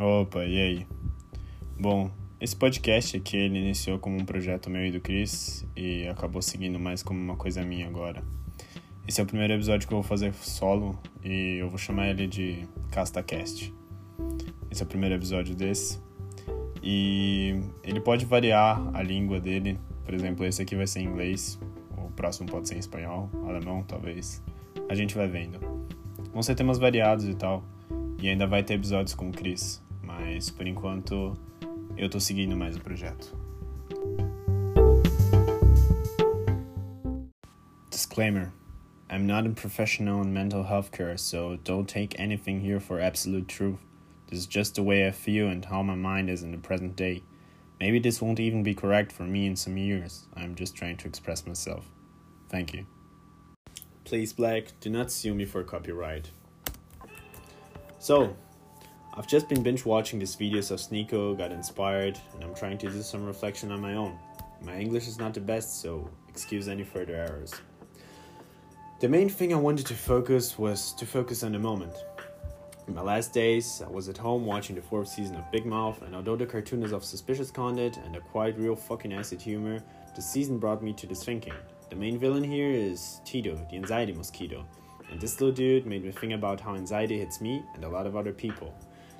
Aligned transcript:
Opa, 0.00 0.44
e 0.44 0.56
aí? 0.56 0.86
Bom, 1.76 2.08
esse 2.40 2.54
podcast 2.54 3.16
aqui 3.16 3.36
ele 3.36 3.58
iniciou 3.58 3.98
como 3.98 4.16
um 4.16 4.24
projeto 4.24 4.70
meu 4.70 4.86
e 4.86 4.92
do 4.92 5.00
Chris 5.00 5.66
e 5.74 6.06
acabou 6.06 6.40
seguindo 6.40 6.78
mais 6.78 7.02
como 7.02 7.18
uma 7.18 7.34
coisa 7.34 7.64
minha 7.64 7.88
agora. 7.88 8.22
Esse 9.08 9.20
é 9.20 9.24
o 9.24 9.26
primeiro 9.26 9.54
episódio 9.54 9.88
que 9.88 9.92
eu 9.92 10.00
vou 10.00 10.08
fazer 10.08 10.32
solo 10.34 10.96
e 11.24 11.56
eu 11.58 11.68
vou 11.68 11.78
chamar 11.78 12.10
ele 12.10 12.28
de 12.28 12.64
CastaCast. 12.92 13.74
Esse 14.70 14.82
é 14.84 14.86
o 14.86 14.88
primeiro 14.88 15.16
episódio 15.16 15.52
desse. 15.56 15.98
E 16.80 17.60
ele 17.82 17.98
pode 17.98 18.24
variar 18.24 18.80
a 18.94 19.02
língua 19.02 19.40
dele. 19.40 19.80
Por 20.04 20.14
exemplo, 20.14 20.46
esse 20.46 20.62
aqui 20.62 20.76
vai 20.76 20.86
ser 20.86 21.00
em 21.00 21.06
inglês, 21.06 21.58
o 21.96 22.08
próximo 22.12 22.48
pode 22.48 22.68
ser 22.68 22.76
em 22.76 22.78
espanhol, 22.78 23.28
alemão, 23.48 23.82
talvez. 23.82 24.44
A 24.88 24.94
gente 24.94 25.16
vai 25.16 25.26
vendo. 25.26 25.58
Vão 26.32 26.40
ser 26.40 26.54
temas 26.54 26.78
variados 26.78 27.26
e 27.26 27.34
tal. 27.34 27.64
E 28.22 28.28
ainda 28.28 28.46
vai 28.46 28.62
ter 28.62 28.74
episódios 28.74 29.16
com 29.16 29.28
o 29.28 29.32
Chris. 29.32 29.87
Mas 30.18 30.50
por 30.50 30.66
enquanto 30.66 31.38
eu 31.96 32.20
seguindo 32.20 32.56
mais 32.56 32.76
o 32.76 32.80
projeto. 32.80 33.34
Disclaimer 37.90 38.52
I'm 39.10 39.26
not 39.26 39.46
a 39.46 39.50
professional 39.50 40.20
in 40.20 40.34
mental 40.34 40.64
health 40.64 40.92
care, 40.92 41.16
so 41.16 41.56
don't 41.64 41.88
take 41.88 42.20
anything 42.20 42.60
here 42.60 42.78
for 42.78 43.00
absolute 43.00 43.48
truth. 43.48 43.80
This 44.28 44.40
is 44.40 44.46
just 44.46 44.74
the 44.74 44.82
way 44.82 45.06
I 45.06 45.12
feel 45.12 45.48
and 45.48 45.64
how 45.64 45.82
my 45.82 45.94
mind 45.94 46.28
is 46.28 46.42
in 46.42 46.52
the 46.52 46.58
present 46.58 46.94
day. 46.94 47.22
Maybe 47.80 47.98
this 47.98 48.20
won't 48.20 48.38
even 48.38 48.62
be 48.62 48.74
correct 48.74 49.12
for 49.12 49.22
me 49.22 49.46
in 49.46 49.56
some 49.56 49.78
years. 49.78 50.26
I'm 50.36 50.54
just 50.54 50.76
trying 50.76 50.98
to 50.98 51.08
express 51.08 51.46
myself. 51.46 51.88
Thank 52.50 52.74
you. 52.74 52.86
Please, 54.04 54.34
Black, 54.34 54.72
do 54.80 54.90
not 54.90 55.10
sue 55.10 55.34
me 55.34 55.46
for 55.46 55.62
copyright. 55.62 56.30
So, 57.98 58.36
I've 59.18 59.26
just 59.26 59.48
been 59.48 59.64
binge 59.64 59.84
watching 59.84 60.20
these 60.20 60.36
videos 60.36 60.70
of 60.70 60.78
Sneako, 60.78 61.36
got 61.36 61.50
inspired, 61.50 62.16
and 62.34 62.44
I'm 62.44 62.54
trying 62.54 62.78
to 62.78 62.88
do 62.88 63.02
some 63.02 63.26
reflection 63.26 63.72
on 63.72 63.80
my 63.80 63.94
own. 63.94 64.16
My 64.62 64.78
English 64.78 65.08
is 65.08 65.18
not 65.18 65.34
the 65.34 65.40
best, 65.40 65.80
so 65.82 66.08
excuse 66.28 66.68
any 66.68 66.84
further 66.84 67.16
errors. 67.16 67.52
The 69.00 69.08
main 69.08 69.28
thing 69.28 69.52
I 69.52 69.56
wanted 69.56 69.86
to 69.86 69.94
focus 69.94 70.56
was 70.56 70.92
to 70.92 71.04
focus 71.04 71.42
on 71.42 71.50
the 71.50 71.58
moment. 71.58 71.94
In 72.86 72.94
my 72.94 73.00
last 73.02 73.32
days, 73.32 73.82
I 73.84 73.90
was 73.90 74.08
at 74.08 74.16
home 74.16 74.46
watching 74.46 74.76
the 74.76 74.82
fourth 74.82 75.08
season 75.08 75.34
of 75.34 75.50
Big 75.50 75.66
Mouth, 75.66 76.00
and 76.02 76.14
although 76.14 76.36
the 76.36 76.46
cartoon 76.46 76.84
is 76.84 76.92
of 76.92 77.04
suspicious 77.04 77.50
content 77.50 77.96
and 77.96 78.14
a 78.14 78.20
quite 78.20 78.56
real 78.56 78.76
fucking 78.76 79.12
acid 79.12 79.42
humor, 79.42 79.82
the 80.14 80.22
season 80.22 80.60
brought 80.60 80.80
me 80.80 80.92
to 80.92 81.08
this 81.08 81.24
thinking. 81.24 81.54
The 81.90 81.96
main 81.96 82.20
villain 82.20 82.44
here 82.44 82.70
is 82.70 83.20
Tito, 83.24 83.56
the 83.68 83.78
anxiety 83.78 84.12
mosquito, 84.12 84.64
and 85.10 85.20
this 85.20 85.40
little 85.40 85.52
dude 85.52 85.86
made 85.86 86.04
me 86.04 86.12
think 86.12 86.34
about 86.34 86.60
how 86.60 86.76
anxiety 86.76 87.18
hits 87.18 87.40
me 87.40 87.64
and 87.74 87.82
a 87.82 87.88
lot 87.88 88.06
of 88.06 88.14
other 88.14 88.32
people. 88.32 88.72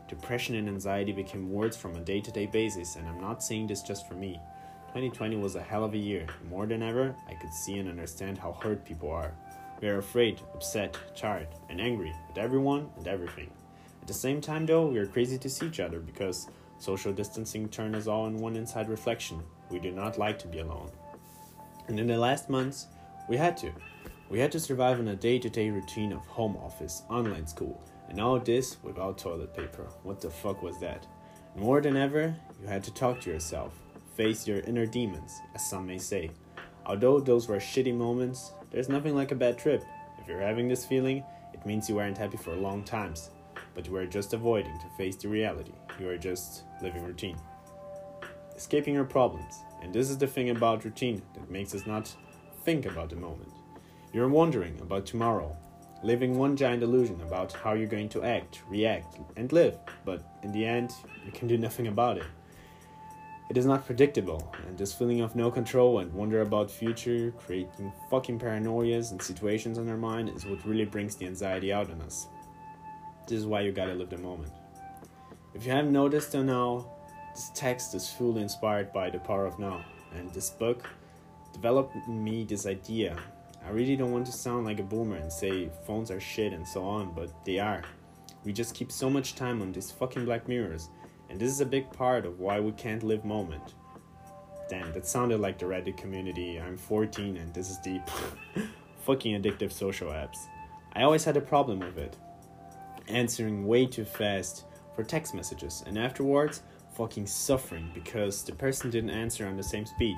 Depression 0.09 0.55
and 0.55 0.69
anxiety 0.69 1.13
became 1.13 1.53
words 1.53 1.77
from 1.77 1.95
a 1.95 2.01
day 2.01 2.19
to 2.19 2.33
day 2.33 2.47
basis, 2.47 2.97
and 2.97 3.07
I'm 3.07 3.21
not 3.21 3.43
saying 3.43 3.67
this 3.67 3.83
just 3.83 4.09
for 4.09 4.15
me. 4.15 4.41
2020 4.89 5.37
was 5.37 5.55
a 5.55 5.63
hell 5.63 5.85
of 5.85 5.93
a 5.93 5.99
year. 5.99 6.27
More 6.49 6.67
than 6.67 6.83
ever, 6.83 7.15
I 7.29 7.35
could 7.35 7.53
see 7.53 7.79
and 7.79 7.91
understand 7.91 8.39
how 8.39 8.53
hurt 8.53 8.87
people 8.87 9.11
are. 9.11 9.35
We 9.83 9.89
are 9.89 9.99
afraid, 9.99 10.41
upset, 10.55 10.97
tired, 11.15 11.49
and 11.69 11.79
angry 11.79 12.15
at 12.31 12.39
everyone 12.39 12.89
and 12.97 13.07
everything. 13.07 13.51
At 14.01 14.09
the 14.09 14.15
same 14.15 14.41
time, 14.41 14.65
though, 14.65 14.87
we 14.87 14.99
are 14.99 15.07
crazy 15.07 15.37
to 15.37 15.49
see 15.51 15.67
each 15.67 15.79
other 15.79 16.01
because 16.01 16.49
social 16.79 17.13
distancing 17.13 17.69
turned 17.69 17.95
us 17.95 18.07
all 18.07 18.27
in 18.29 18.39
one 18.39 18.57
inside 18.57 18.89
reflection. 18.89 19.43
We 19.71 19.79
do 19.79 19.91
not 19.91 20.19
like 20.19 20.39
to 20.39 20.49
be 20.49 20.61
alone. 20.61 20.91
And 21.89 22.01
in 22.01 22.07
the 22.07 22.17
last 22.17 22.49
months, 22.49 22.87
we 23.29 23.37
had 23.37 23.59
to. 23.59 23.71
We 24.31 24.39
had 24.39 24.53
to 24.53 24.61
survive 24.61 25.01
on 25.01 25.09
a 25.09 25.17
day 25.17 25.39
to 25.39 25.51
day 25.51 25.69
routine 25.69 26.13
of 26.13 26.27
home 26.27 26.57
office, 26.57 27.03
online 27.11 27.47
school, 27.47 27.83
and 28.09 28.21
all 28.21 28.39
this 28.39 28.77
without 28.83 29.19
toilet 29.19 29.55
paper. 29.55 29.87
What 30.03 30.21
the 30.21 30.31
fuck 30.31 30.63
was 30.63 30.79
that? 30.81 31.07
More 31.57 31.81
than 31.81 31.97
ever, 31.97 32.37
you 32.61 32.67
had 32.67 32.85
to 32.85 32.95
talk 32.95 33.21
to 33.21 33.31
yourself, 33.31 33.73
face 34.17 34.47
your 34.47 34.61
inner 34.61 34.87
demons, 34.87 35.41
as 35.55 35.69
some 35.69 35.87
may 35.87 35.99
say. 35.99 36.31
Although 36.87 37.21
those 37.21 37.49
were 37.49 37.59
shitty 37.59 37.95
moments, 37.95 38.53
there's 38.71 38.89
nothing 38.89 39.15
like 39.15 39.33
a 39.33 39.37
bad 39.37 39.59
trip. 39.59 39.85
If 40.21 40.29
you're 40.29 40.41
having 40.41 40.69
this 40.69 40.85
feeling, 40.85 41.25
it 41.53 41.67
means 41.67 41.89
you 41.89 41.97
weren't 41.97 42.19
happy 42.19 42.37
for 42.37 42.55
long 42.55 42.85
times, 42.85 43.31
but 43.75 43.87
you 43.87 43.93
were 43.93 44.07
just 44.07 44.33
avoiding 44.33 44.79
to 44.79 44.97
face 44.97 45.17
the 45.17 45.29
reality. 45.29 45.73
You 45.99 46.09
are 46.09 46.19
just 46.19 46.63
living 46.83 47.05
routine. 47.05 47.37
Escaping 48.57 48.95
your 48.95 49.05
problems. 49.05 49.55
And 49.83 49.93
this 49.93 50.11
is 50.11 50.19
the 50.19 50.27
thing 50.27 50.51
about 50.51 50.85
routine 50.85 51.23
that 51.35 51.51
makes 51.51 51.75
us 51.75 51.87
not 51.87 52.15
think 52.65 52.87
about 52.87 53.11
the 53.11 53.17
moment. 53.17 53.53
You're 54.13 54.29
wondering 54.29 54.81
about 54.81 55.07
tomorrow, 55.07 55.57
living 56.03 56.39
one 56.39 56.57
giant 56.57 56.83
illusion 56.83 57.21
about 57.23 57.53
how 57.53 57.73
you're 57.73 57.87
going 57.87 58.09
to 58.11 58.23
act, 58.23 58.63
react, 58.69 59.19
and 59.37 59.53
live, 59.53 59.79
but 60.05 60.23
in 60.43 60.53
the 60.53 60.65
end, 60.65 60.93
you 61.25 61.33
can 61.33 61.49
do 61.49 61.59
nothing 61.59 61.89
about 61.89 62.19
it. 62.19 62.27
It 63.51 63.57
is 63.57 63.67
not 63.67 63.87
predictable, 63.87 64.55
and 64.67 64.77
this 64.77 64.93
feeling 64.93 65.23
of 65.23 65.35
no 65.35 65.51
control 65.51 66.01
and 66.01 66.13
wonder 66.13 66.43
about 66.43 66.71
future, 66.71 67.33
creating 67.39 67.93
fucking 68.11 68.39
paranoias 68.39 69.11
and 69.11 69.23
situations 69.23 69.79
on 69.79 69.89
our 69.89 69.97
mind 69.97 70.29
is 70.29 70.45
what 70.45 70.65
really 70.67 70.85
brings 70.85 71.17
the 71.17 71.27
anxiety 71.27 71.73
out 71.73 71.89
in 71.89 72.01
us. 72.03 72.29
This 73.27 73.39
is 73.39 73.47
why 73.47 73.63
you 73.63 73.73
gotta 73.73 73.95
live 73.95 74.11
the 74.11 74.19
moment. 74.19 74.53
If 75.55 75.65
you 75.65 75.73
haven't 75.73 75.93
noticed 75.93 76.33
till 76.33 76.45
now, 76.45 76.91
this 77.35 77.51
text 77.55 77.95
is 77.95 78.11
fully 78.11 78.43
inspired 78.43 78.93
by 78.93 79.11
the 79.11 79.19
power 79.19 79.47
of 79.47 79.59
now, 79.59 79.83
and 80.15 80.33
this 80.35 80.51
book 80.51 80.87
developed 81.55 81.97
in 82.07 82.23
me 82.23 82.45
this 82.45 82.67
idea. 82.67 83.17
I 83.69 83.71
really 83.71 83.97
don't 83.97 84.13
want 84.13 84.25
to 84.25 84.33
sound 84.33 84.65
like 84.65 84.81
a 84.81 84.83
boomer 84.83 85.17
and 85.17 85.31
say 85.31 85.69
phones 85.87 86.11
are 86.11 86.21
shit 86.21 86.55
and 86.55 86.67
so 86.67 86.83
on, 86.85 87.13
but 87.15 87.45
they 87.45 87.59
are. 87.59 87.83
We 88.43 88.51
just 88.51 88.75
keep 88.75 88.91
so 88.91 89.11
much 89.11 89.35
time 89.35 89.61
on 89.61 89.73
these 89.73 89.91
fucking 89.91 90.25
black 90.25 90.49
mirrors 90.49 90.89
and 91.29 91.39
this 91.39 91.51
is 91.51 91.61
a 91.61 91.67
big 91.67 91.93
part 91.93 92.25
of 92.25 92.41
why 92.41 92.61
we 92.61 92.73
can't 92.73 93.03
live 93.03 93.27
moment. 93.27 93.75
Damn, 94.71 94.91
that 94.95 95.07
sounded 95.07 95.41
like 95.41 95.59
the 95.59 95.67
Reddit 95.67 95.99
community. 95.99 96.59
I'm 96.59 96.79
14 96.79 97.37
and 97.37 97.53
this 97.53 97.69
is 97.69 97.77
deep. 97.81 98.01
Fucking 99.05 99.43
addictive 99.43 99.71
social 99.71 100.09
apps. 100.09 100.39
I 100.95 101.03
always 101.03 101.25
had 101.25 101.37
a 101.37 101.43
problem 101.43 101.81
with 101.81 101.99
it. 101.99 102.17
Answering 103.07 103.67
way 103.67 103.85
too 103.85 104.07
fast 104.07 104.65
for 104.97 105.05
text 105.05 105.35
messages 105.35 105.85
and 105.87 105.99
afterwards 105.99 106.63
fucking 106.97 107.27
suffering 107.27 107.91
because 107.93 108.45
the 108.45 108.55
person 108.55 108.89
didn't 108.89 109.11
answer 109.11 109.47
on 109.47 109.59
the 109.59 109.63
same 109.63 109.85
speed. 109.85 110.17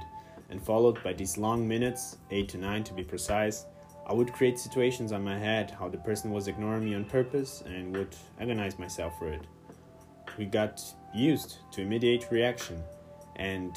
And 0.51 0.63
followed 0.63 1.03
by 1.03 1.13
these 1.13 1.39
long 1.39 1.67
minutes, 1.67 2.17
8 2.31 2.49
to 2.51 2.59
9 2.59 2.85
to 2.85 2.95
be 2.95 3.05
precise, 3.05 3.67
I 4.07 4.13
would 4.13 4.33
create 4.33 4.59
situations 4.59 5.13
on 5.13 5.23
my 5.23 5.39
head 5.39 5.71
how 5.71 5.89
the 5.89 5.99
person 5.99 6.33
was 6.33 6.49
ignoring 6.49 6.85
me 6.85 6.95
on 6.95 7.05
purpose 7.05 7.63
and 7.65 7.97
would 7.97 8.15
agonize 8.41 8.79
myself 8.79 9.17
for 9.19 9.29
it 9.29 9.47
we 10.39 10.47
got 10.47 10.83
used 11.15 11.59
to 11.73 11.83
immediate 11.83 12.27
reaction, 12.31 12.83
and 13.37 13.77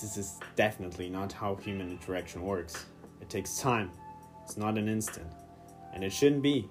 this 0.00 0.16
is 0.16 0.38
definitely 0.56 1.08
not 1.08 1.32
how 1.32 1.54
human 1.56 1.90
interaction 1.90 2.42
works. 2.42 2.86
It 3.20 3.30
takes 3.30 3.58
time, 3.58 3.90
it's 4.44 4.56
not 4.56 4.78
an 4.78 4.88
instant, 4.88 5.32
and 5.94 6.04
it 6.04 6.12
shouldn't 6.12 6.42
be. 6.42 6.68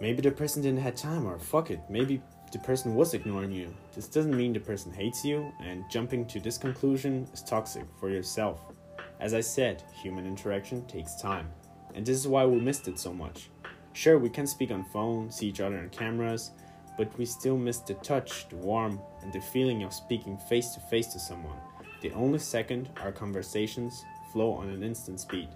Maybe 0.00 0.22
the 0.22 0.30
person 0.30 0.62
didn't 0.62 0.80
have 0.80 0.94
time, 0.94 1.26
or 1.26 1.38
fuck 1.38 1.70
it, 1.70 1.80
maybe 1.88 2.22
the 2.54 2.60
person 2.60 2.94
was 2.94 3.14
ignoring 3.14 3.50
you. 3.50 3.74
This 3.96 4.06
doesn't 4.06 4.36
mean 4.36 4.52
the 4.52 4.60
person 4.60 4.92
hates 4.92 5.24
you, 5.24 5.52
and 5.60 5.84
jumping 5.90 6.24
to 6.26 6.38
this 6.38 6.56
conclusion 6.56 7.26
is 7.34 7.42
toxic 7.42 7.84
for 7.98 8.08
yourself. 8.08 8.60
As 9.18 9.34
I 9.34 9.40
said, 9.40 9.82
human 9.92 10.24
interaction 10.24 10.86
takes 10.86 11.20
time, 11.20 11.48
and 11.96 12.06
this 12.06 12.16
is 12.16 12.28
why 12.28 12.46
we 12.46 12.60
missed 12.60 12.86
it 12.86 12.96
so 12.96 13.12
much. 13.12 13.50
Sure, 13.92 14.20
we 14.20 14.30
can 14.30 14.46
speak 14.46 14.70
on 14.70 14.84
phone, 14.84 15.32
see 15.32 15.48
each 15.48 15.60
other 15.60 15.78
on 15.78 15.88
cameras, 15.88 16.52
but 16.96 17.18
we 17.18 17.26
still 17.26 17.56
miss 17.56 17.78
the 17.78 17.94
touch, 17.94 18.48
the 18.48 18.56
warmth, 18.56 19.00
and 19.22 19.32
the 19.32 19.40
feeling 19.40 19.82
of 19.82 19.92
speaking 19.92 20.38
face 20.48 20.74
to 20.74 20.80
face 20.82 21.08
to 21.08 21.18
someone. 21.18 21.58
The 22.02 22.12
only 22.12 22.38
second 22.38 22.88
our 23.02 23.10
conversations 23.10 24.04
flow 24.32 24.52
on 24.52 24.68
an 24.68 24.84
instant 24.84 25.18
speed. 25.18 25.48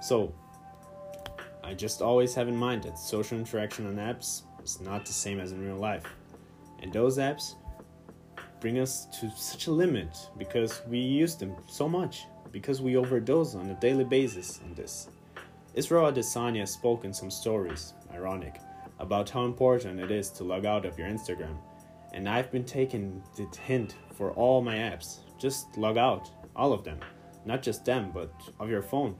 So, 0.00 0.32
I 1.64 1.74
just 1.74 2.00
always 2.00 2.36
have 2.36 2.46
in 2.46 2.56
mind 2.56 2.84
that 2.84 3.00
social 3.00 3.36
interaction 3.36 3.88
on 3.88 3.96
apps 3.96 4.42
is 4.62 4.80
not 4.80 5.04
the 5.04 5.12
same 5.12 5.40
as 5.40 5.50
in 5.50 5.60
real 5.60 5.76
life. 5.76 6.04
And 6.82 6.92
those 6.92 7.18
apps 7.18 7.54
bring 8.60 8.78
us 8.78 9.06
to 9.20 9.30
such 9.30 9.66
a 9.66 9.72
limit 9.72 10.16
because 10.38 10.82
we 10.88 10.98
use 10.98 11.34
them 11.34 11.54
so 11.66 11.88
much, 11.88 12.26
because 12.52 12.80
we 12.82 12.96
overdose 12.96 13.54
on 13.54 13.70
a 13.70 13.80
daily 13.80 14.04
basis 14.04 14.60
on 14.64 14.74
this. 14.74 15.08
Israel 15.74 16.10
Adesanya 16.10 16.66
spoke 16.66 17.04
in 17.04 17.14
some 17.14 17.30
stories, 17.30 17.94
ironic, 18.12 18.60
about 18.98 19.30
how 19.30 19.44
important 19.44 20.00
it 20.00 20.10
is 20.10 20.30
to 20.30 20.44
log 20.44 20.66
out 20.66 20.84
of 20.84 20.98
your 20.98 21.08
Instagram. 21.08 21.56
And 22.12 22.28
I've 22.28 22.50
been 22.50 22.64
taking 22.64 23.22
the 23.36 23.46
hint 23.66 23.94
for 24.16 24.32
all 24.32 24.62
my 24.62 24.76
apps. 24.76 25.20
Just 25.38 25.78
log 25.78 25.96
out, 25.96 26.28
all 26.56 26.72
of 26.72 26.84
them. 26.84 26.98
Not 27.46 27.62
just 27.62 27.84
them, 27.84 28.10
but 28.12 28.32
of 28.58 28.68
your 28.68 28.82
phone. 28.82 29.14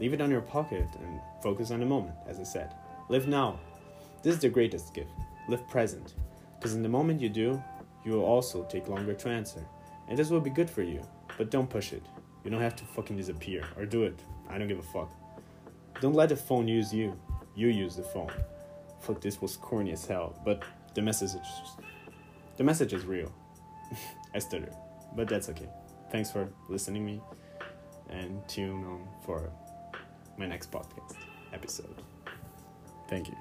Leave 0.00 0.14
it 0.14 0.20
on 0.20 0.30
your 0.30 0.40
pocket 0.40 0.86
and 1.00 1.20
focus 1.42 1.70
on 1.70 1.80
the 1.80 1.86
moment, 1.86 2.16
as 2.26 2.40
I 2.40 2.44
said. 2.44 2.74
Live 3.10 3.28
now. 3.28 3.60
This 4.22 4.34
is 4.34 4.40
the 4.40 4.48
greatest 4.48 4.94
gift. 4.94 5.10
Live 5.48 5.68
present. 5.68 6.14
Because 6.60 6.74
in 6.74 6.82
the 6.82 6.88
moment 6.88 7.20
you 7.20 7.28
do, 7.28 7.62
you 8.04 8.12
will 8.12 8.24
also 8.24 8.64
take 8.64 8.86
longer 8.88 9.14
to 9.14 9.28
answer. 9.28 9.64
And 10.08 10.18
this 10.18 10.30
will 10.30 10.40
be 10.40 10.50
good 10.50 10.68
for 10.68 10.82
you. 10.82 11.02
But 11.38 11.50
don't 11.50 11.68
push 11.68 11.92
it. 11.92 12.04
You 12.44 12.50
don't 12.50 12.60
have 12.60 12.76
to 12.76 12.84
fucking 12.84 13.16
disappear. 13.16 13.64
Or 13.76 13.86
do 13.86 14.04
it. 14.04 14.20
I 14.48 14.58
don't 14.58 14.68
give 14.68 14.78
a 14.78 14.82
fuck. 14.82 15.10
Don't 16.00 16.14
let 16.14 16.28
the 16.28 16.36
phone 16.36 16.68
use 16.68 16.92
you. 16.92 17.18
You 17.54 17.68
use 17.68 17.96
the 17.96 18.02
phone 18.02 18.30
fuck, 19.00 19.20
this 19.20 19.40
was 19.40 19.56
corny 19.56 19.92
as 19.92 20.06
hell, 20.06 20.38
but 20.44 20.62
the 20.94 21.02
message 21.02 21.30
is 21.30 21.70
the 22.56 22.64
message 22.64 22.92
is 22.92 23.04
real. 23.04 23.32
I 24.34 24.38
stutter, 24.38 24.72
but 25.16 25.28
that's 25.28 25.48
okay. 25.48 25.68
Thanks 26.12 26.30
for 26.30 26.48
listening 26.68 27.04
me, 27.04 27.20
and 28.10 28.46
tune 28.48 28.84
on 28.84 29.08
for 29.24 29.50
my 30.36 30.46
next 30.46 30.70
podcast 30.70 31.16
episode. 31.52 32.02
Thank 33.08 33.28
you. 33.28 33.39